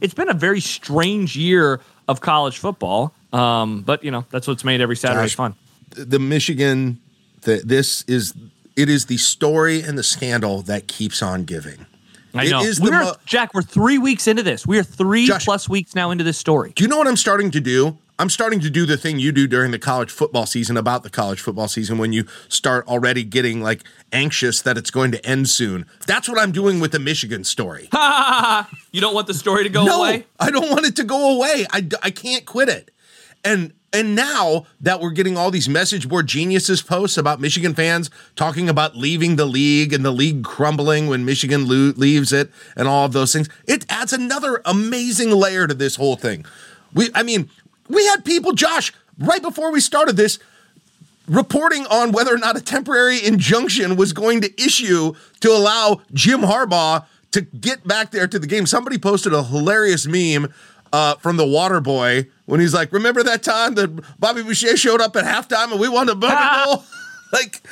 [0.00, 3.14] it's been a very strange year of college football.
[3.32, 5.54] Um, but you know that's what's made every Saturday Josh, fun.
[5.90, 7.00] The Michigan,
[7.42, 8.34] the, this is
[8.76, 11.86] it is the story and the scandal that keeps on giving.
[12.34, 12.62] I know.
[12.80, 14.66] We're, mo- Jack, we're three weeks into this.
[14.66, 16.72] We are three Josh- plus weeks now into this story.
[16.74, 17.98] Do you know what I'm starting to do?
[18.20, 21.08] I'm starting to do the thing you do during the college football season about the
[21.08, 23.82] college football season when you start already getting like
[24.12, 25.86] anxious that it's going to end soon.
[26.06, 27.88] That's what I'm doing with the Michigan story.
[28.92, 30.26] You don't want the story to go no, away?
[30.38, 31.64] I don't want it to go away.
[31.72, 32.90] I, I can't quit it.
[33.42, 38.10] And and now that we're getting all these message board geniuses posts about Michigan fans
[38.36, 42.86] talking about leaving the league and the league crumbling when Michigan lo- leaves it and
[42.86, 46.44] all of those things, it adds another amazing layer to this whole thing.
[46.92, 47.48] We, I mean,
[47.90, 50.38] we had people, Josh, right before we started this,
[51.28, 56.40] reporting on whether or not a temporary injunction was going to issue to allow Jim
[56.40, 58.66] Harbaugh to get back there to the game.
[58.66, 60.52] Somebody posted a hilarious meme
[60.92, 65.00] uh, from the Water Boy when he's like, "Remember that time that Bobby Boucher showed
[65.00, 66.84] up at halftime and we won the Bugger Bowl?"
[67.32, 67.62] like,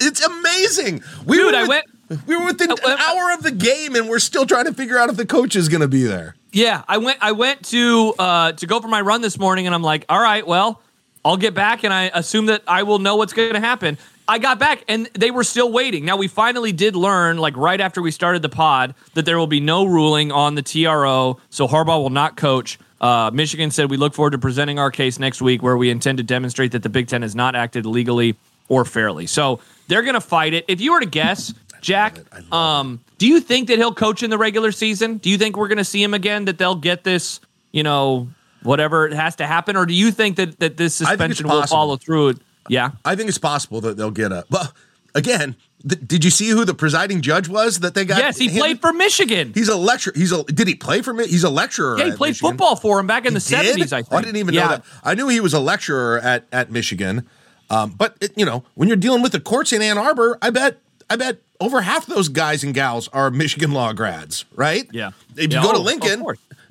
[0.00, 1.02] it's amazing.
[1.26, 1.86] We Dude, were I went-
[2.26, 4.98] We were within an uh, hour of the game, and we're still trying to figure
[4.98, 6.36] out if the coach is going to be there.
[6.52, 7.18] Yeah, I went.
[7.20, 10.20] I went to uh, to go for my run this morning, and I'm like, all
[10.20, 10.80] right, well,
[11.24, 13.98] I'll get back, and I assume that I will know what's going to happen.
[14.28, 16.04] I got back, and they were still waiting.
[16.04, 19.46] Now we finally did learn, like right after we started the pod, that there will
[19.46, 22.78] be no ruling on the TRO, so Harbaugh will not coach.
[23.00, 26.18] Uh, Michigan said we look forward to presenting our case next week, where we intend
[26.18, 28.36] to demonstrate that the Big Ten has not acted legally
[28.68, 29.26] or fairly.
[29.26, 30.64] So they're going to fight it.
[30.68, 31.54] If you were to guess,
[31.86, 32.26] Jack, it.
[32.32, 35.18] I love um, do you think that he'll coach in the regular season?
[35.18, 36.46] Do you think we're going to see him again?
[36.46, 38.28] That they'll get this, you know,
[38.64, 41.96] whatever it has to happen, or do you think that that this suspension will follow
[41.96, 42.34] through?
[42.68, 44.44] Yeah, I think it's possible that they'll get a.
[44.50, 44.74] Well,
[45.14, 45.54] again,
[45.88, 48.18] th- did you see who the presiding judge was that they got?
[48.18, 48.60] yes, he handed?
[48.60, 49.52] played for Michigan.
[49.54, 50.12] He's a lecturer.
[50.16, 50.42] He's a.
[50.42, 51.28] Did he play for me?
[51.28, 51.96] He's a lecturer.
[51.98, 52.50] yeah, he played Michigan.
[52.50, 53.92] football for him back in the seventies.
[53.92, 54.00] I.
[54.00, 54.62] Oh, I didn't even yeah.
[54.62, 54.84] know that.
[55.04, 57.28] I knew he was a lecturer at at Michigan.
[57.70, 60.50] Um, but it, you know, when you're dealing with the courts in Ann Arbor, I
[60.50, 64.86] bet I bet over half those guys and gals are Michigan law grads, right?
[64.92, 65.10] Yeah.
[65.36, 66.24] If Yeah, you go oh, to Lincoln.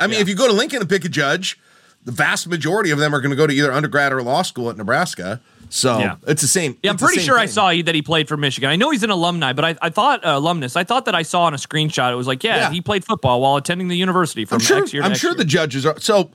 [0.00, 0.20] I mean, Yeah.
[0.22, 1.58] if you go to Lincoln and pick a judge,
[2.04, 4.70] the vast majority of them are going to go to either undergrad or law school
[4.70, 5.40] at Nebraska.
[5.68, 6.16] So Yeah.
[6.26, 6.76] it's the same.
[6.82, 8.68] Yeah, I'm pretty same sure I saw that he played for Michigan.
[8.70, 10.76] I know he's an alumni, but I, I thought uh, alumnus.
[10.76, 12.70] I thought that I saw on a screenshot it was like, yeah, Yeah.
[12.70, 14.78] he played football while attending the university from I'm sure.
[14.82, 15.36] X year to I'm X sure year.
[15.38, 16.30] the judges are so,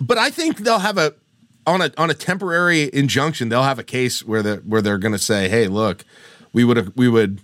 [0.00, 1.14] but I think they'll have a
[1.66, 3.48] on a on a temporary injunction.
[3.48, 6.04] They'll have a case where they where they're going to say, "Hey, look,
[6.52, 7.40] we would have we would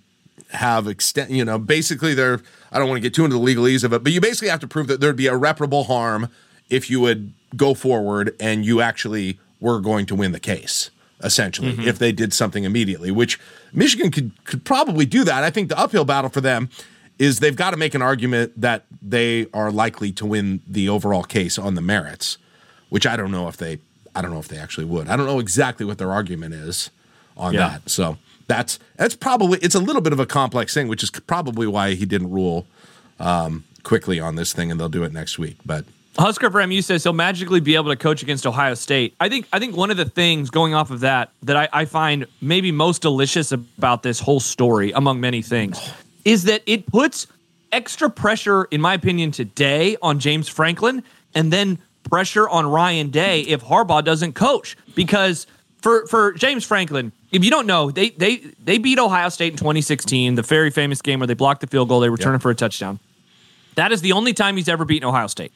[0.51, 1.31] have extent.
[1.31, 2.41] You know, basically, they're.
[2.73, 4.61] I don't want to get too into the legalese of it, but you basically have
[4.61, 6.29] to prove that there'd be irreparable harm
[6.69, 10.91] if you would go forward and you actually were going to win the case."
[11.23, 11.89] Essentially, Mm-hmm.
[11.89, 13.41] if they did something immediately, which
[13.73, 15.43] Michigan could could probably do that.
[15.45, 16.69] I think the uphill battle for them
[17.19, 21.23] is they've got to make an argument that they are likely to win the overall
[21.23, 22.37] case on the merits,
[22.91, 23.79] which I don't know if they
[24.15, 25.09] I don't know if they actually would.
[25.09, 26.91] I don't know exactly what their argument is
[27.35, 27.69] on Yeah.
[27.69, 27.89] that.
[27.89, 31.67] So that's that's probably it's a little bit of a complex thing, which is probably
[31.67, 32.67] why he didn't rule
[33.19, 35.57] um, quickly on this thing, and they'll do it next week.
[35.65, 35.85] But
[36.19, 39.15] Husker for MU says he'll magically be able to coach against Ohio State.
[39.21, 41.85] I think I think one of the things going off of that that I, I
[41.85, 45.79] find maybe most delicious about this whole story, among many things,
[46.25, 47.27] is that it puts
[47.73, 51.03] extra pressure, in my opinion, today on James Franklin,
[51.35, 54.77] and then pressure on Ryan Day if Harbaugh doesn't coach.
[54.95, 55.47] Because
[55.87, 59.57] for for James Franklin, if you don't know, they they they beat Ohio State in
[59.57, 62.51] 2016, the very famous game where they blocked the field goal, they return it for
[62.51, 62.99] a touchdown.
[63.77, 65.53] That is the only time he's ever beaten Ohio State.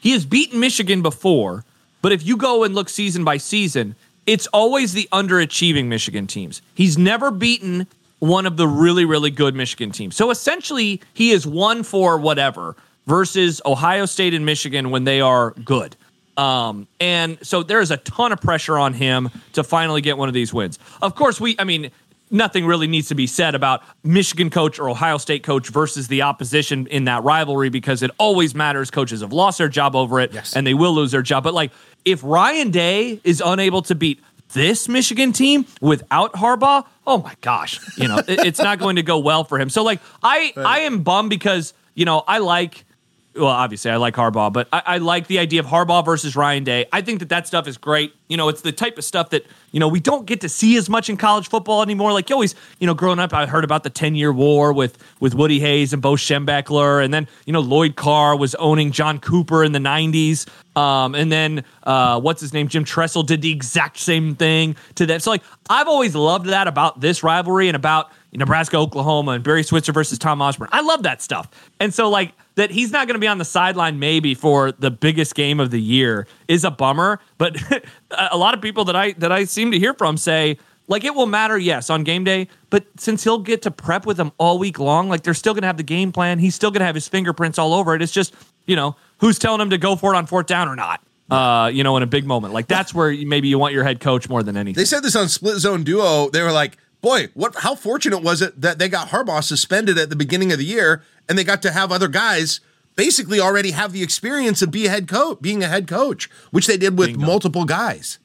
[0.00, 1.64] He has beaten Michigan before,
[2.02, 3.94] but if you go and look season by season,
[4.26, 6.62] it's always the underachieving Michigan teams.
[6.74, 7.86] He's never beaten
[8.18, 10.16] one of the really, really good Michigan teams.
[10.16, 12.74] So essentially, he is one for whatever
[13.06, 15.94] versus Ohio State and Michigan when they are good.
[16.40, 20.34] Um, and so there's a ton of pressure on him to finally get one of
[20.34, 20.78] these wins.
[21.02, 21.90] Of course, we, I mean,
[22.30, 26.22] nothing really needs to be said about Michigan coach or Ohio State coach versus the
[26.22, 28.90] opposition in that rivalry because it always matters.
[28.90, 30.54] Coaches have lost their job over it Yes.
[30.56, 31.44] and they will lose their job.
[31.44, 31.72] But like,
[32.04, 34.20] if Ryan Day is unable to beat
[34.54, 39.02] this Michigan team without Harbaugh, oh my gosh, you know, it- it's not going to
[39.02, 39.68] go well for him.
[39.68, 42.84] So like, I I am bummed because you know I like
[43.34, 46.64] well, obviously I like Harbaugh, but I, I like the idea of Harbaugh versus Ryan
[46.64, 46.86] Day.
[46.92, 48.14] I think that that stuff is great.
[48.30, 50.76] You know, it's the type of stuff that you know we don't get to see
[50.76, 52.12] as much in college football anymore.
[52.12, 54.98] Like you always, you know, growing up, I heard about the ten year war with
[55.18, 59.18] with Woody Hayes and Bo Schembechler, and then you know Lloyd Carr was owning John
[59.18, 63.50] Cooper in the '90s, um, and then uh, what's his name, Jim Tressel did the
[63.50, 65.18] exact same thing to them.
[65.18, 69.62] So like I've always loved that about this rivalry and about Nebraska, Oklahoma, and Barry
[69.62, 70.68] Switzer versus Tom Osborne.
[70.72, 71.48] I love that stuff.
[71.80, 74.90] And so, like, that he's not going to be on the sideline maybe for the
[74.90, 77.20] biggest game of the year is a bummer.
[77.38, 77.56] But
[78.10, 80.58] a lot of people that I that I seem to hear from say,
[80.88, 84.16] like, it will matter, yes, on game day, but since he'll get to prep with
[84.16, 86.40] them all week long, like, they're still to have the game plan.
[86.40, 88.02] He's still to have his fingerprints all over it.
[88.02, 88.34] It's just,
[88.66, 91.00] you know, who's telling him to go for it on fourth down or not?
[91.30, 92.52] Uh, you know, in a big moment.
[92.52, 94.80] Like, that's where maybe you want your head coach more than anything.
[94.80, 96.28] They said this on Split Zone Duo.
[96.28, 97.54] They were like, boy, what?
[97.58, 101.04] How fortunate was it that they got Harbaugh suspended at the beginning of the year,
[101.28, 102.58] and they got to have other guys
[102.96, 106.66] basically already have the experience of be a head coach, being a head coach, which
[106.66, 107.26] they did with Bingo.
[107.26, 108.19] multiple guys.